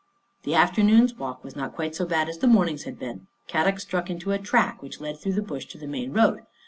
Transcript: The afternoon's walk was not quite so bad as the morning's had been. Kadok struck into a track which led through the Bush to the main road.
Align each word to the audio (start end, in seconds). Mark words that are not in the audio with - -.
The 0.41 0.55
afternoon's 0.55 1.13
walk 1.13 1.43
was 1.43 1.55
not 1.55 1.75
quite 1.75 1.95
so 1.95 2.07
bad 2.07 2.27
as 2.27 2.39
the 2.39 2.47
morning's 2.47 2.85
had 2.85 2.97
been. 2.97 3.27
Kadok 3.47 3.79
struck 3.79 4.09
into 4.09 4.31
a 4.31 4.39
track 4.39 4.81
which 4.81 4.99
led 4.99 5.19
through 5.19 5.33
the 5.33 5.43
Bush 5.43 5.65
to 5.67 5.77
the 5.77 5.85
main 5.85 6.11
road. 6.11 6.39